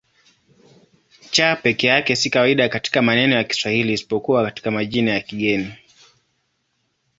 C 1.31 1.55
peke 1.63 1.87
yake 1.87 2.15
si 2.15 2.29
kawaida 2.29 2.69
katika 2.69 3.01
maneno 3.01 3.35
ya 3.35 3.43
Kiswahili 3.43 3.93
isipokuwa 3.93 4.43
katika 4.43 4.71
majina 4.71 5.11
ya 5.11 5.21
kigeni. 5.21 5.73